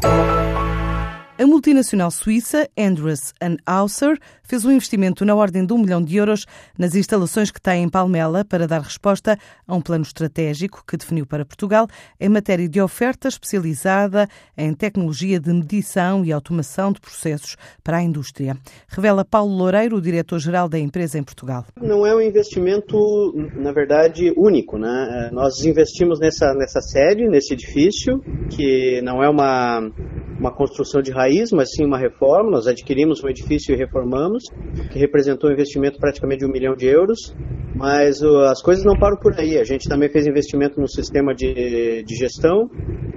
Tchau. 0.00 0.69
A 1.40 1.46
multinacional 1.46 2.10
suíça 2.10 2.68
Andrus 2.76 3.32
Ausser 3.64 4.18
fez 4.42 4.66
um 4.66 4.72
investimento 4.72 5.24
na 5.24 5.34
ordem 5.34 5.64
de 5.64 5.72
um 5.72 5.78
milhão 5.78 6.04
de 6.04 6.14
euros 6.18 6.44
nas 6.78 6.94
instalações 6.94 7.50
que 7.50 7.58
tem 7.58 7.82
em 7.82 7.88
Palmela 7.88 8.44
para 8.44 8.66
dar 8.66 8.82
resposta 8.82 9.38
a 9.66 9.74
um 9.74 9.80
plano 9.80 10.02
estratégico 10.02 10.84
que 10.86 10.98
definiu 10.98 11.24
para 11.24 11.46
Portugal 11.46 11.86
em 12.20 12.28
matéria 12.28 12.68
de 12.68 12.78
oferta 12.78 13.26
especializada 13.26 14.28
em 14.54 14.74
tecnologia 14.74 15.40
de 15.40 15.50
medição 15.50 16.26
e 16.26 16.30
automação 16.30 16.92
de 16.92 17.00
processos 17.00 17.56
para 17.82 17.96
a 17.96 18.02
indústria. 18.02 18.54
Revela 18.86 19.24
Paulo 19.24 19.56
Loureiro, 19.56 19.96
o 19.96 20.00
diretor-geral 20.02 20.68
da 20.68 20.78
empresa 20.78 21.18
em 21.18 21.22
Portugal. 21.22 21.64
Não 21.80 22.06
é 22.06 22.14
um 22.14 22.20
investimento, 22.20 22.98
na 23.56 23.72
verdade, 23.72 24.30
único. 24.36 24.76
Né? 24.76 25.30
Nós 25.32 25.64
investimos 25.64 26.20
nessa, 26.20 26.52
nessa 26.52 26.82
sede, 26.82 27.26
nesse 27.28 27.54
edifício, 27.54 28.20
que 28.50 29.00
não 29.00 29.24
é 29.24 29.30
uma 29.30 29.90
uma 30.40 30.50
construção 30.50 31.02
de 31.02 31.12
raiz, 31.12 31.52
mas 31.52 31.70
sim 31.70 31.84
uma 31.84 31.98
reforma. 31.98 32.50
Nós 32.50 32.66
adquirimos 32.66 33.22
um 33.22 33.28
edifício 33.28 33.74
e 33.74 33.76
reformamos, 33.76 34.44
que 34.90 34.98
representou 34.98 35.50
um 35.50 35.52
investimento 35.52 35.98
praticamente 35.98 36.40
de 36.40 36.46
um 36.46 36.50
milhão 36.50 36.74
de 36.74 36.86
euros. 36.86 37.36
Mas 37.74 38.20
uh, 38.20 38.38
as 38.46 38.60
coisas 38.62 38.84
não 38.84 38.98
param 38.98 39.16
por 39.16 39.38
aí. 39.38 39.58
A 39.58 39.64
gente 39.64 39.88
também 39.88 40.08
fez 40.08 40.26
investimento 40.26 40.80
no 40.80 40.88
sistema 40.88 41.34
de, 41.34 42.02
de 42.02 42.14
gestão, 42.16 42.68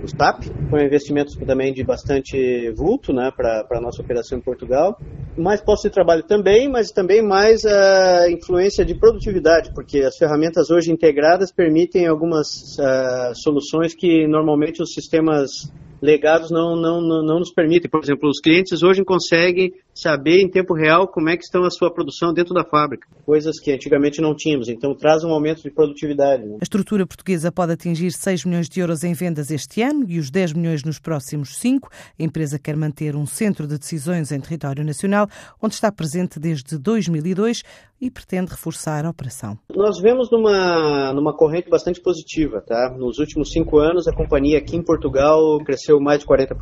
o 0.03 0.07
SAP, 0.07 0.43
foi 0.69 0.83
um 0.83 0.85
investimento 0.85 1.33
também 1.45 1.73
de 1.73 1.83
bastante 1.83 2.71
vulto 2.75 3.13
né, 3.13 3.31
para 3.35 3.65
a 3.71 3.81
nossa 3.81 4.01
operação 4.01 4.37
em 4.37 4.41
Portugal. 4.41 4.99
Mais 5.37 5.61
posto 5.61 5.87
de 5.87 5.93
trabalho 5.93 6.23
também, 6.23 6.69
mas 6.69 6.91
também 6.91 7.21
mais 7.21 7.65
a 7.65 8.25
uh, 8.27 8.29
influência 8.29 8.85
de 8.85 8.93
produtividade, 8.93 9.71
porque 9.73 9.99
as 9.99 10.17
ferramentas 10.17 10.69
hoje 10.69 10.91
integradas 10.91 11.51
permitem 11.51 12.05
algumas 12.05 12.77
uh, 12.77 13.33
soluções 13.33 13.95
que 13.95 14.27
normalmente 14.27 14.81
os 14.81 14.93
sistemas 14.93 15.71
legados 16.03 16.51
não, 16.51 16.75
não, 16.75 16.99
não, 16.99 17.23
não, 17.23 17.39
nos 17.39 17.53
permitem. 17.53 17.89
Por 17.89 18.03
exemplo, 18.03 18.29
os 18.29 18.41
clientes 18.41 18.83
hoje 18.83 19.05
conseguem 19.05 19.73
saber 19.95 20.41
em 20.41 20.49
tempo 20.49 20.73
real 20.73 21.07
como 21.07 21.29
é 21.29 21.37
que 21.37 21.43
estão 21.43 21.63
a 21.63 21.69
sua 21.69 21.93
produção 21.93 22.33
dentro 22.33 22.53
da 22.53 22.65
fábrica, 22.65 23.07
coisas 23.25 23.57
que 23.57 23.71
antigamente 23.71 24.19
não 24.19 24.35
tínhamos. 24.35 24.67
Então 24.67 24.93
traz 24.93 25.23
um 25.23 25.29
aumento 25.29 25.63
de 25.63 25.71
produtividade. 25.71 26.43
Né? 26.43 26.57
A 26.59 26.63
estrutura 26.63 27.07
portuguesa 27.07 27.53
pode 27.53 27.71
atingir 27.71 28.11
6 28.11 28.43
milhões 28.43 28.67
de 28.67 28.81
euros 28.81 29.05
em 29.05 29.13
vendas 29.13 29.49
este 29.49 29.81
ano 29.81 30.03
e 30.09 30.19
os 30.19 30.29
10 30.29 30.51
milhões 30.53 30.83
nos 30.83 30.99
próximos 30.99 31.57
5. 31.57 31.89
A 32.19 32.23
empresa 32.23 32.59
quer 32.59 32.75
manter 32.75 33.15
um 33.15 33.25
centro 33.25 33.65
de 33.65 33.77
decisões 33.77 34.29
em 34.33 34.41
território 34.41 34.83
nacional, 34.83 35.29
onde 35.61 35.75
está 35.75 35.89
presente 35.89 36.37
desde 36.37 36.77
2002 36.77 37.63
e 38.01 38.11
pretende 38.11 38.51
reforçar 38.51 39.05
a 39.05 39.09
operação. 39.09 39.57
Nós 39.75 39.99
vemos 39.99 40.29
numa, 40.29 41.11
numa 41.13 41.35
corrente 41.35 41.67
bastante 41.67 41.99
positiva. 41.99 42.61
Tá? 42.61 42.93
Nos 42.95 43.17
últimos 43.17 43.51
cinco 43.51 43.79
anos, 43.79 44.07
a 44.07 44.13
companhia 44.13 44.59
aqui 44.59 44.75
em 44.75 44.83
Portugal 44.83 45.57
cresceu 45.65 45.99
mais 45.99 46.19
de 46.19 46.27
40%, 46.27 46.53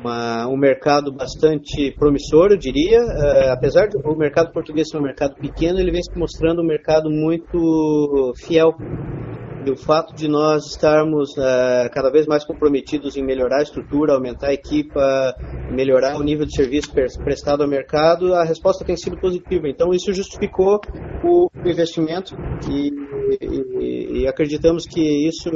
uma, 0.00 0.48
um 0.48 0.56
mercado 0.56 1.12
bastante 1.12 1.94
promissor, 1.98 2.50
eu 2.50 2.56
diria. 2.56 3.00
Uh, 3.00 3.52
apesar 3.52 3.88
do 3.88 4.16
mercado 4.16 4.50
português 4.50 4.88
ser 4.88 4.98
um 4.98 5.02
mercado 5.02 5.34
pequeno, 5.34 5.78
ele 5.78 5.92
vem 5.92 6.02
se 6.02 6.18
mostrando 6.18 6.62
um 6.62 6.66
mercado 6.66 7.10
muito 7.10 8.32
fiel 8.36 8.74
e 9.64 9.70
o 9.70 9.76
fato 9.76 10.14
de 10.14 10.28
nós 10.28 10.66
estarmos 10.66 11.30
uh, 11.36 11.88
cada 11.92 12.10
vez 12.10 12.26
mais 12.26 12.44
comprometidos 12.44 13.16
em 13.16 13.24
melhorar 13.24 13.58
a 13.58 13.62
estrutura, 13.62 14.14
aumentar 14.14 14.48
a 14.48 14.54
equipa, 14.54 15.34
melhorar 15.70 16.16
o 16.16 16.22
nível 16.22 16.44
de 16.44 16.54
serviço 16.54 16.92
prestado 16.92 17.62
ao 17.62 17.68
mercado, 17.68 18.34
a 18.34 18.44
resposta 18.44 18.84
tem 18.84 18.96
sido 18.96 19.18
positiva. 19.18 19.68
Então, 19.68 19.92
isso 19.92 20.12
justificou 20.12 20.80
o 21.24 21.48
investimento 21.64 22.36
e, 22.70 22.90
e, 23.40 24.22
e 24.22 24.28
acreditamos 24.28 24.86
que 24.86 25.28
isso 25.28 25.50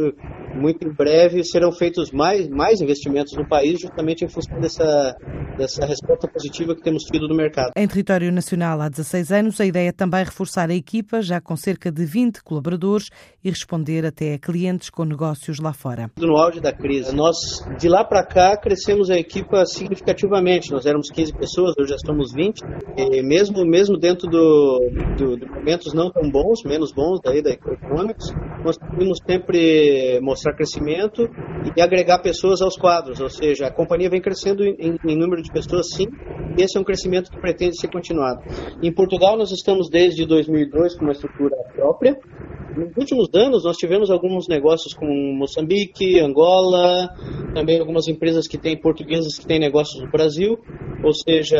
muito 0.55 0.87
em 0.87 0.93
breve 0.93 1.45
serão 1.45 1.73
feitos 1.73 2.11
mais, 2.11 2.49
mais 2.49 2.81
investimentos 2.81 3.35
no 3.37 3.47
país, 3.47 3.81
justamente 3.81 4.25
em 4.25 4.29
função 4.29 4.59
dessa, 4.61 5.17
dessa 5.57 5.87
resposta 5.87 6.29
positiva 6.29 6.75
que 6.75 6.83
temos 6.83 7.05
tido 7.05 7.29
no 7.29 7.35
mercado. 7.35 7.73
Em 7.77 7.87
território 7.87 8.31
nacional 8.33 8.81
há 8.81 8.89
16 8.89 9.33
anos, 9.33 9.61
a 9.61 9.67
ideia 9.67 9.89
é 9.89 9.93
também 9.93 10.25
reforçar 10.25 10.71
a 10.71 10.75
equipa, 10.75 11.23
já 11.23 11.41
com 11.41 11.57
cerca 11.57 11.91
de 11.91 12.05
20 12.05 12.43
colaboradores, 12.43 13.11
e 13.43 13.51
responder 13.51 14.05
até 14.05 14.35
a 14.35 14.39
clientes 14.39 14.91
com 14.91 15.05
negócios 15.05 15.59
lá 15.59 15.73
fora. 15.73 16.11
No 16.19 16.37
auge 16.37 16.61
da 16.61 16.73
crise, 16.73 17.15
nós 17.15 17.37
de 17.79 17.89
lá 17.89 18.05
para 18.05 18.25
cá 18.25 18.57
crescemos 18.57 19.11
a 19.11 19.17
equipa 19.17 19.65
significativamente. 19.65 20.71
Nós 20.73 20.87
éramos 20.87 21.11
15 21.11 21.33
pessoas, 21.33 21.75
hoje 21.79 21.91
já 21.91 21.97
estamos 21.97 22.33
20. 22.33 22.61
E 22.97 23.23
mesmo, 23.23 23.65
mesmo 23.65 23.97
dentro 23.97 24.29
do, 24.29 24.81
do, 25.17 25.37
de 25.37 25.47
momentos 25.47 25.93
não 25.95 26.11
tão 26.11 26.31
bons, 26.31 26.63
menos 26.65 26.93
bons 26.93 27.21
daí 27.23 27.43
da 27.43 27.51
Economics, 27.51 28.33
nós 28.65 28.77
conseguimos 28.79 29.19
sempre 29.25 30.21
mostrar 30.21 30.55
crescimento 30.55 31.29
e 31.77 31.81
agregar 31.81 32.19
pessoas 32.19 32.61
aos 32.61 32.77
quadros, 32.77 33.21
ou 33.21 33.29
seja, 33.29 33.67
a 33.67 33.73
companhia 33.73 34.11
vem 34.11 34.21
crescendo 34.21 34.65
em, 34.65 34.99
em 35.05 35.17
número 35.17 35.43
de 35.43 35.46
pessoas 35.49 35.91
sim, 35.91 36.07
esse 36.59 36.77
é 36.77 36.81
um 36.81 36.85
crescimento 36.85 37.31
que 37.31 37.39
pretende 37.39 37.79
ser 37.79 37.89
continuado. 37.89 38.43
Em 38.83 38.93
Portugal 38.93 39.37
nós 39.37 39.51
estamos 39.51 39.89
desde 39.89 40.27
2002 40.27 40.97
com 40.97 41.05
uma 41.05 41.13
estrutura 41.13 41.57
própria, 41.75 42.19
nos 42.77 42.95
últimos 42.95 43.29
anos, 43.35 43.65
nós 43.65 43.79
tivemos 43.79 44.11
alguns 44.11 44.47
negócios 44.49 44.93
com 44.93 45.07
Moçambique, 45.07 46.21
Angola, 46.21 47.09
também 47.55 47.81
algumas 47.81 48.07
empresas 48.07 48.47
que 48.47 48.59
têm 48.59 48.79
portuguesas 48.79 49.39
que 49.39 49.47
têm 49.47 49.59
negócios 49.59 50.03
no 50.03 50.11
Brasil, 50.11 50.59
ou 51.07 51.15
seja, 51.15 51.57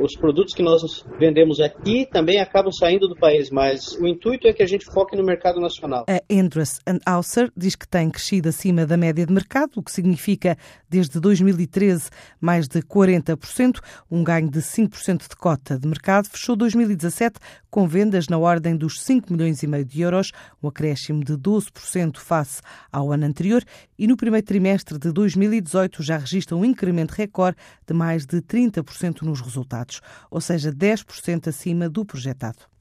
os 0.00 0.14
produtos 0.14 0.54
que 0.54 0.62
nós 0.62 1.04
vendemos 1.18 1.58
aqui 1.58 2.06
também 2.12 2.38
acabam 2.38 2.70
saindo 2.70 3.08
do 3.08 3.16
país, 3.16 3.50
mas 3.50 3.98
o 4.00 4.06
intuito 4.06 4.46
é 4.46 4.52
que 4.52 4.62
a 4.62 4.66
gente 4.66 4.84
foque 4.84 5.16
no 5.16 5.24
mercado 5.24 5.60
nacional. 5.60 6.04
A 6.08 6.22
Endress 6.32 6.78
Ausser 7.04 7.50
diz 7.56 7.74
que 7.74 7.88
tem 7.88 8.08
crescido 8.08 8.48
acima 8.48 8.86
da 8.86 8.96
média 8.96 9.26
de 9.26 9.32
mercado, 9.32 9.72
o 9.78 9.82
que 9.82 9.90
significa, 9.90 10.56
desde 10.88 11.18
2013, 11.18 12.08
mais 12.40 12.68
de 12.68 12.80
40%, 12.82 13.80
um 14.08 14.22
ganho 14.22 14.48
de 14.48 14.60
5% 14.60 15.28
de 15.28 15.34
cota 15.34 15.76
de 15.76 15.88
mercado. 15.88 16.28
Fechou 16.28 16.54
2017 16.54 17.40
com 17.76 17.86
vendas 17.86 18.26
na 18.26 18.38
ordem 18.38 18.74
dos 18.74 19.02
5 19.02 19.30
milhões 19.30 19.62
e 19.62 19.66
meio 19.66 19.84
de 19.84 20.00
euros, 20.00 20.32
um 20.62 20.68
acréscimo 20.68 21.22
de 21.22 21.34
12% 21.34 22.16
face 22.16 22.62
ao 22.90 23.12
ano 23.12 23.26
anterior, 23.26 23.62
e 23.98 24.06
no 24.06 24.16
primeiro 24.16 24.46
trimestre 24.46 24.98
de 24.98 25.12
2018 25.12 26.02
já 26.02 26.16
registra 26.16 26.56
um 26.56 26.64
incremento 26.64 27.12
recorde 27.12 27.58
de 27.86 27.92
mais 27.92 28.24
de 28.24 28.40
30% 28.40 29.20
nos 29.20 29.42
resultados, 29.42 30.00
ou 30.30 30.40
seja, 30.40 30.72
10% 30.72 31.48
acima 31.48 31.86
do 31.86 32.02
projetado. 32.02 32.75